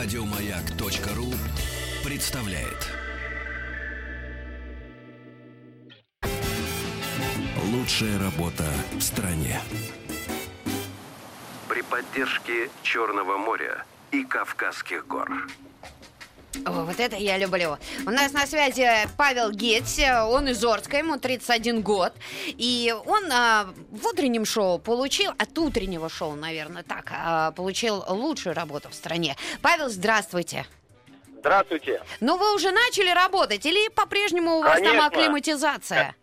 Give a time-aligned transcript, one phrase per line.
[0.00, 1.34] Радиомаяк.ру
[2.08, 2.88] представляет.
[7.64, 8.62] Лучшая работа
[8.92, 9.60] в стране.
[11.68, 15.48] При поддержке Черного моря и Кавказских гор.
[16.66, 17.76] О, вот это я люблю.
[18.06, 22.12] У нас на связи Павел Геть, он из Орска, ему 31 год.
[22.46, 28.54] И он а, в утреннем шоу получил, от утреннего шоу, наверное, так, а, получил лучшую
[28.54, 29.36] работу в стране.
[29.62, 30.66] Павел, здравствуйте.
[31.38, 32.02] Здравствуйте.
[32.20, 34.98] Ну, вы уже начали работать или по-прежнему у вас Конечно.
[34.98, 36.14] там акклиматизация?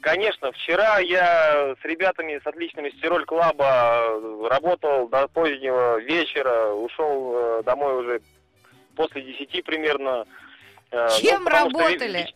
[0.00, 7.62] Конечно, вчера я с ребятами с отличными Стироль Клаба работал до позднего вечера, ушел э,
[7.64, 8.20] домой уже
[8.96, 10.26] после 10 примерно.
[10.90, 12.34] Э, ну, Чем что, работали?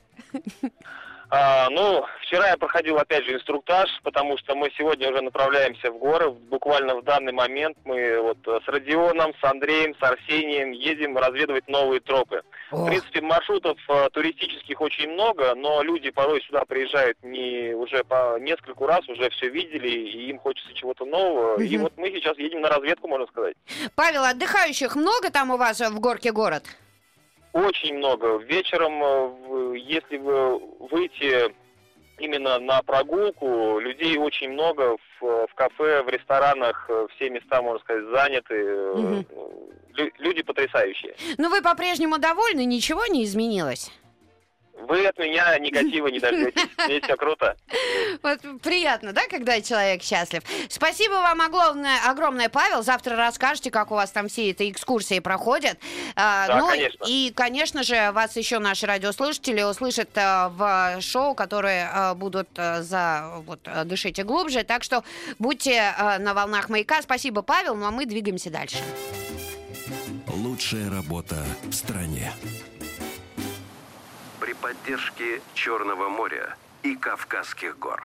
[1.31, 5.99] а, ну, вчера я проходил опять же инструктаж, потому что мы сегодня уже направляемся в
[5.99, 6.31] горы.
[6.31, 12.01] Буквально в данный момент мы вот с Родионом, с Андреем, с Арсением едем разведывать новые
[12.01, 12.43] тропы.
[12.71, 18.39] В принципе, маршрутов э, туристических очень много, но люди порой сюда приезжают не уже по
[18.41, 21.61] нескольку раз, уже все видели, и им хочется чего-то нового.
[21.63, 21.83] И Мгм.
[21.85, 23.55] вот мы сейчас едем на разведку, можно сказать.
[23.95, 26.65] Павел, отдыхающих много там у вас в горке город?
[27.53, 28.39] Очень много.
[28.39, 30.59] Вечером, э, если вы
[30.91, 31.55] выйти
[32.19, 38.05] именно на прогулку, людей очень много в, в кафе, в ресторанах, все места, можно сказать,
[38.11, 38.55] заняты.
[39.95, 41.15] Лю- люди потрясающие.
[41.39, 43.91] Ну, вы по-прежнему довольны, ничего не изменилось?
[44.75, 46.69] Вы от меня негатива не дождетесь.
[46.85, 47.57] Здесь все круто.
[48.23, 50.43] Вот приятно, да, когда человек счастлив.
[50.69, 52.83] Спасибо вам огромное, огромное, Павел.
[52.83, 55.79] Завтра расскажете, как у вас там все эти экскурсии проходят.
[56.15, 57.05] А, Да, ну, конечно.
[57.07, 62.83] И, конечно же, вас еще наши радиослушатели услышат а, в шоу, которые а, будут а,
[62.83, 64.65] за вот «Дышите глубже».
[64.65, 65.05] Так что
[65.39, 67.03] будьте на волнах маяка.
[67.03, 67.75] Спасибо, Павел.
[67.75, 68.79] Ну, а мы двигаемся дальше.
[70.29, 72.33] Лучшая работа в стране.
[74.41, 78.06] При поддержке Черного моря и Кавказских гор.